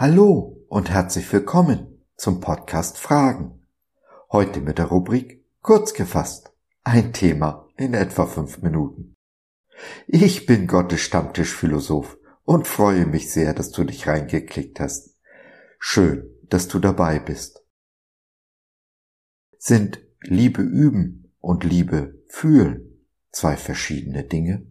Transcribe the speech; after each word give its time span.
Hallo 0.00 0.64
und 0.68 0.90
herzlich 0.90 1.32
willkommen 1.32 2.04
zum 2.16 2.38
Podcast 2.40 2.98
Fragen. 2.98 3.66
Heute 4.30 4.60
mit 4.60 4.78
der 4.78 4.84
Rubrik 4.84 5.44
Kurz 5.60 5.92
gefasst. 5.92 6.52
Ein 6.84 7.12
Thema 7.12 7.68
in 7.76 7.94
etwa 7.94 8.26
fünf 8.26 8.62
Minuten. 8.62 9.16
Ich 10.06 10.46
bin 10.46 10.68
Gottes 10.68 11.00
Stammtischphilosoph 11.00 12.16
und 12.44 12.68
freue 12.68 13.06
mich 13.06 13.32
sehr, 13.32 13.54
dass 13.54 13.72
du 13.72 13.82
dich 13.82 14.06
reingeklickt 14.06 14.78
hast. 14.78 15.16
Schön, 15.80 16.30
dass 16.44 16.68
du 16.68 16.78
dabei 16.78 17.18
bist. 17.18 17.66
Sind 19.58 20.00
Liebe 20.20 20.62
üben 20.62 21.34
und 21.40 21.64
Liebe 21.64 22.22
fühlen 22.28 23.04
zwei 23.32 23.56
verschiedene 23.56 24.22
Dinge? 24.22 24.64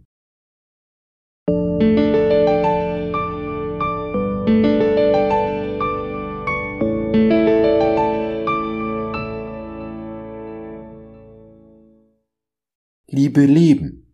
Liebe 13.17 13.47
leben, 13.47 14.13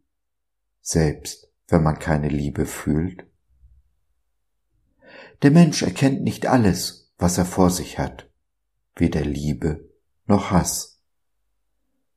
selbst 0.79 1.51
wenn 1.67 1.83
man 1.83 1.99
keine 1.99 2.29
Liebe 2.29 2.65
fühlt. 2.65 3.25
Der 5.41 5.51
Mensch 5.51 5.81
erkennt 5.81 6.21
nicht 6.21 6.47
alles, 6.47 7.11
was 7.17 7.37
er 7.37 7.43
vor 7.43 7.69
sich 7.69 7.99
hat, 7.99 8.31
weder 8.95 9.25
Liebe 9.25 9.89
noch 10.25 10.51
Hass. 10.51 11.01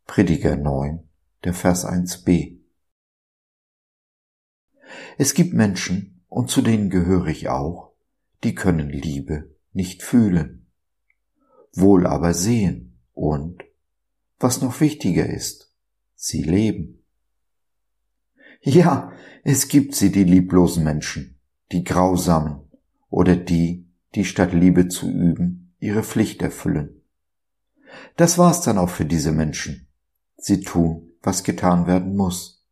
Prediger 0.06 0.54
9, 0.54 1.08
der 1.42 1.54
Vers 1.54 1.84
1b. 1.84 2.60
Es 5.18 5.34
gibt 5.34 5.54
Menschen, 5.54 6.24
und 6.28 6.50
zu 6.50 6.62
denen 6.62 6.88
gehöre 6.88 7.26
ich 7.26 7.48
auch, 7.48 7.96
die 8.44 8.54
können 8.54 8.90
Liebe 8.90 9.56
nicht 9.72 10.04
fühlen, 10.04 10.70
wohl 11.72 12.06
aber 12.06 12.32
sehen 12.32 13.00
und, 13.12 13.64
was 14.38 14.60
noch 14.60 14.80
wichtiger 14.80 15.26
ist, 15.26 15.65
sie 16.16 16.42
leben. 16.42 17.04
Ja, 18.60 19.12
es 19.44 19.68
gibt 19.68 19.94
sie, 19.94 20.10
die 20.10 20.24
lieblosen 20.24 20.82
Menschen, 20.82 21.38
die 21.70 21.84
grausamen 21.84 22.68
oder 23.10 23.36
die, 23.36 23.86
die 24.14 24.24
statt 24.24 24.52
Liebe 24.52 24.88
zu 24.88 25.08
üben, 25.08 25.74
ihre 25.78 26.02
Pflicht 26.02 26.42
erfüllen. 26.42 27.02
Das 28.16 28.38
war's 28.38 28.62
dann 28.62 28.78
auch 28.78 28.90
für 28.90 29.04
diese 29.04 29.30
Menschen. 29.30 29.86
Sie 30.36 30.62
tun, 30.62 31.12
was 31.22 31.44
getan 31.44 31.86
werden 31.86 32.16
muss. 32.16 32.66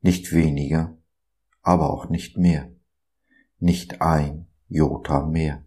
Nicht 0.00 0.32
weniger, 0.32 0.96
aber 1.62 1.90
auch 1.90 2.08
nicht 2.08 2.36
mehr. 2.36 2.70
Nicht 3.58 4.00
ein 4.00 4.46
Jota 4.68 5.26
mehr. 5.26 5.64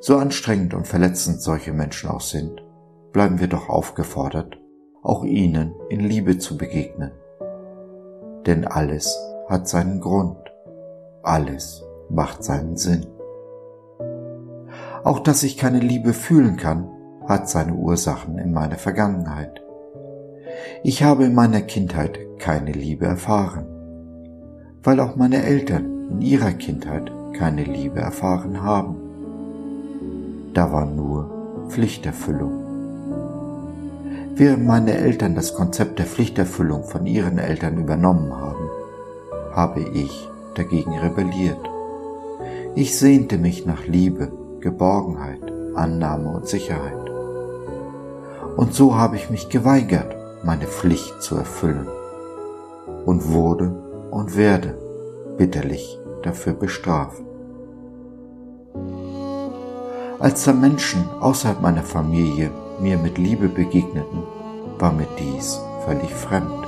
So 0.00 0.18
anstrengend 0.18 0.74
und 0.74 0.86
verletzend 0.86 1.40
solche 1.40 1.72
Menschen 1.72 2.10
auch 2.10 2.20
sind, 2.20 2.62
bleiben 3.12 3.40
wir 3.40 3.48
doch 3.48 3.68
aufgefordert, 3.68 4.58
auch 5.04 5.22
ihnen 5.22 5.74
in 5.90 6.00
Liebe 6.00 6.38
zu 6.38 6.56
begegnen. 6.56 7.12
Denn 8.46 8.66
alles 8.66 9.16
hat 9.48 9.68
seinen 9.68 10.00
Grund, 10.00 10.38
alles 11.22 11.84
macht 12.08 12.42
seinen 12.42 12.76
Sinn. 12.76 13.06
Auch 15.04 15.20
dass 15.20 15.42
ich 15.42 15.58
keine 15.58 15.80
Liebe 15.80 16.14
fühlen 16.14 16.56
kann, 16.56 16.88
hat 17.28 17.48
seine 17.48 17.74
Ursachen 17.74 18.38
in 18.38 18.52
meiner 18.52 18.76
Vergangenheit. 18.76 19.62
Ich 20.82 21.02
habe 21.02 21.24
in 21.24 21.34
meiner 21.34 21.60
Kindheit 21.60 22.18
keine 22.38 22.72
Liebe 22.72 23.06
erfahren, 23.06 23.66
weil 24.82 25.00
auch 25.00 25.16
meine 25.16 25.42
Eltern 25.42 26.10
in 26.10 26.22
ihrer 26.22 26.52
Kindheit 26.52 27.12
keine 27.34 27.64
Liebe 27.64 28.00
erfahren 28.00 28.62
haben. 28.62 28.96
Da 30.54 30.72
war 30.72 30.86
nur 30.86 31.66
Pflichterfüllung. 31.68 32.63
Während 34.36 34.66
meine 34.66 34.96
Eltern 34.98 35.36
das 35.36 35.54
Konzept 35.54 36.00
der 36.00 36.06
Pflichterfüllung 36.06 36.82
von 36.82 37.06
ihren 37.06 37.38
Eltern 37.38 37.78
übernommen 37.78 38.34
haben, 38.34 38.68
habe 39.52 39.80
ich 39.80 40.28
dagegen 40.56 40.98
rebelliert. 40.98 41.60
Ich 42.74 42.98
sehnte 42.98 43.38
mich 43.38 43.64
nach 43.64 43.86
Liebe, 43.86 44.32
Geborgenheit, 44.58 45.40
Annahme 45.76 46.30
und 46.30 46.48
Sicherheit. 46.48 47.08
Und 48.56 48.74
so 48.74 48.96
habe 48.96 49.14
ich 49.14 49.30
mich 49.30 49.50
geweigert, 49.50 50.16
meine 50.42 50.66
Pflicht 50.66 51.22
zu 51.22 51.36
erfüllen 51.36 51.86
und 53.06 53.32
wurde 53.32 53.70
und 54.10 54.36
werde 54.36 54.76
bitterlich 55.36 55.96
dafür 56.24 56.54
bestraft. 56.54 57.22
Als 60.18 60.42
da 60.42 60.52
Menschen 60.52 61.08
außerhalb 61.20 61.60
meiner 61.60 61.82
Familie 61.84 62.50
mir 62.80 62.98
mit 62.98 63.18
Liebe 63.18 63.48
begegneten, 63.48 64.22
war 64.78 64.92
mir 64.92 65.06
dies 65.18 65.60
völlig 65.84 66.10
fremd. 66.10 66.66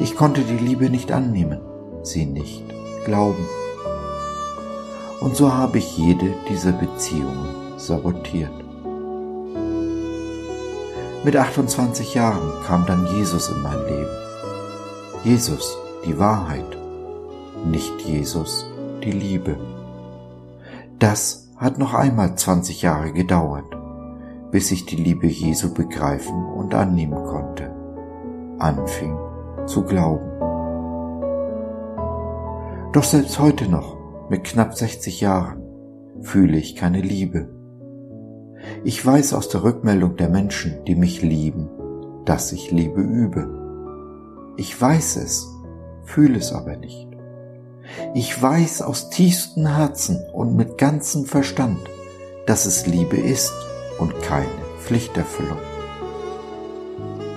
Ich 0.00 0.16
konnte 0.16 0.42
die 0.42 0.58
Liebe 0.58 0.90
nicht 0.90 1.12
annehmen, 1.12 1.60
sie 2.02 2.26
nicht 2.26 2.62
glauben. 3.04 3.46
Und 5.20 5.36
so 5.36 5.52
habe 5.52 5.78
ich 5.78 5.98
jede 5.98 6.34
dieser 6.48 6.72
Beziehungen 6.72 7.48
sabotiert. 7.76 8.52
Mit 11.24 11.36
28 11.36 12.14
Jahren 12.14 12.52
kam 12.66 12.86
dann 12.86 13.06
Jesus 13.16 13.48
in 13.48 13.62
mein 13.62 13.84
Leben. 13.86 14.16
Jesus, 15.24 15.76
die 16.04 16.18
Wahrheit, 16.18 16.76
nicht 17.66 18.00
Jesus, 18.02 18.66
die 19.02 19.10
Liebe. 19.10 19.56
Das 21.00 21.48
hat 21.56 21.78
noch 21.78 21.94
einmal 21.94 22.36
20 22.36 22.82
Jahre 22.82 23.12
gedauert 23.12 23.77
bis 24.50 24.70
ich 24.70 24.86
die 24.86 24.96
Liebe 24.96 25.26
Jesu 25.26 25.72
begreifen 25.74 26.44
und 26.46 26.74
annehmen 26.74 27.22
konnte, 27.24 27.70
anfing 28.58 29.16
zu 29.66 29.82
glauben. 29.82 30.30
Doch 32.92 33.04
selbst 33.04 33.38
heute 33.38 33.68
noch, 33.68 33.96
mit 34.30 34.44
knapp 34.44 34.74
60 34.74 35.20
Jahren, 35.20 35.62
fühle 36.20 36.56
ich 36.56 36.76
keine 36.76 37.00
Liebe. 37.00 37.48
Ich 38.84 39.04
weiß 39.04 39.34
aus 39.34 39.48
der 39.48 39.62
Rückmeldung 39.62 40.16
der 40.16 40.28
Menschen, 40.28 40.84
die 40.86 40.94
mich 40.94 41.22
lieben, 41.22 41.68
dass 42.24 42.52
ich 42.52 42.70
Liebe 42.70 43.00
übe. 43.00 44.54
Ich 44.56 44.80
weiß 44.80 45.16
es, 45.16 45.46
fühle 46.04 46.38
es 46.38 46.52
aber 46.52 46.76
nicht. 46.76 47.08
Ich 48.14 48.40
weiß 48.40 48.82
aus 48.82 49.10
tiefstem 49.10 49.66
Herzen 49.66 50.18
und 50.32 50.56
mit 50.56 50.78
ganzem 50.78 51.24
Verstand, 51.24 51.78
dass 52.46 52.66
es 52.66 52.86
Liebe 52.86 53.16
ist 53.16 53.52
und 53.98 54.22
keine 54.22 54.48
Pflichterfüllung. 54.80 55.58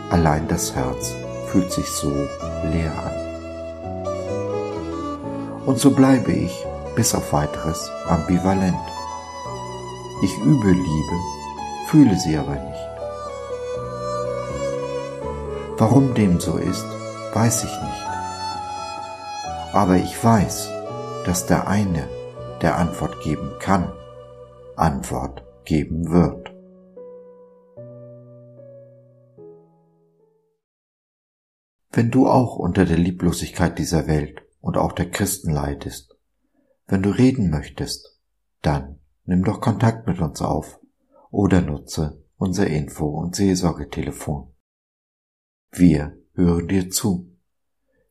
Allein 0.10 0.48
das 0.48 0.76
Herz 0.76 1.14
fühlt 1.48 1.72
sich 1.72 1.90
so 1.90 2.12
leer 2.72 2.92
an. 2.92 3.22
Und 5.66 5.80
so 5.80 5.92
bleibe 5.92 6.32
ich 6.32 6.66
bis 6.96 7.14
auf 7.16 7.34
weiteres 7.34 7.90
ambivalent. 8.08 8.76
Ich 10.24 10.38
übe 10.40 10.72
Liebe, 10.72 11.16
fühle 11.88 12.18
sie 12.18 12.38
aber 12.38 12.56
nicht. 12.56 12.88
Warum 15.78 16.14
dem 16.14 16.40
so 16.40 16.58
ist, 16.58 16.86
weiß 17.34 17.64
ich 17.64 17.82
nicht. 17.82 18.08
Aber 19.74 19.96
ich 19.96 20.24
weiß, 20.24 20.70
dass 21.26 21.46
der 21.48 21.68
eine, 21.68 22.08
der 22.62 22.78
Antwort 22.78 23.22
geben 23.22 23.54
kann, 23.60 23.92
Antwort 24.76 25.44
geben 25.66 26.12
wird. 26.12 26.51
Wenn 31.92 32.10
du 32.10 32.28
auch 32.28 32.56
unter 32.56 32.86
der 32.86 32.98
Lieblosigkeit 32.98 33.78
dieser 33.78 34.08
Welt 34.08 34.42
und 34.62 34.78
auch 34.78 34.94
der 34.94 35.12
Christen 35.12 35.52
leidest, 35.52 36.18
wenn 36.88 37.04
du 37.04 37.10
reden 37.10 37.50
möchtest, 37.50 38.18
dann 38.62 39.00
nimm 39.26 39.44
doch 39.44 39.60
Kontakt 39.60 40.08
mit 40.08 40.22
uns 40.22 40.42
auf 40.42 40.80
oder 41.32 41.62
nutze 41.62 42.24
unser 42.38 42.68
Info- 42.68 43.20
und 43.20 43.36
Seelsorgetelefon. 43.36 44.54
Wir 45.72 46.18
hören 46.34 46.68
dir 46.68 46.90
zu, 46.90 47.38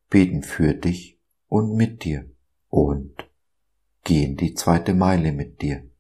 beten 0.09 0.43
für 0.43 0.75
dich 0.75 1.19
und 1.47 1.75
mit 1.75 2.05
dir 2.05 2.31
und 2.69 3.29
gehen 4.05 4.37
die 4.37 4.55
zweite 4.55 4.95
Meile 4.95 5.33
mit 5.33 5.63
dir. 5.63 5.91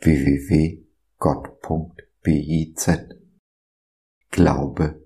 www.gott.biz 0.00 0.86
Glaube 4.30 5.05